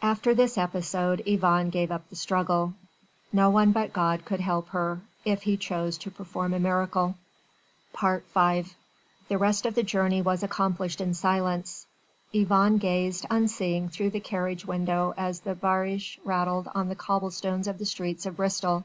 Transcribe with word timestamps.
After 0.00 0.32
this 0.34 0.56
episode 0.56 1.22
Yvonne 1.26 1.68
gave 1.68 1.92
up 1.92 2.08
the 2.08 2.16
struggle. 2.16 2.72
No 3.30 3.50
one 3.50 3.72
but 3.72 3.92
God 3.92 4.24
could 4.24 4.40
help 4.40 4.68
her, 4.70 5.02
if 5.22 5.42
He 5.42 5.58
chose 5.58 5.98
to 5.98 6.10
perform 6.10 6.54
a 6.54 6.58
miracle. 6.58 7.14
V 7.92 8.24
The 9.28 9.36
rest 9.36 9.66
of 9.66 9.74
the 9.74 9.82
journey 9.82 10.22
was 10.22 10.42
accomplished 10.42 11.02
in 11.02 11.12
silence. 11.12 11.86
Yvonne 12.32 12.78
gazed, 12.78 13.26
unseeing, 13.28 13.90
through 13.90 14.08
the 14.12 14.18
carriage 14.20 14.64
window 14.64 15.12
as 15.18 15.40
the 15.40 15.54
barouche 15.54 16.16
rattled 16.24 16.68
on 16.74 16.88
the 16.88 16.96
cobble 16.96 17.30
stones 17.30 17.68
of 17.68 17.76
the 17.76 17.84
streets 17.84 18.24
of 18.24 18.36
Bristol. 18.38 18.84